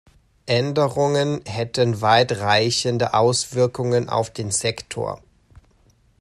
[0.47, 5.21] Änderungen hätten weit reichende Auswirkungen auf den Sektor.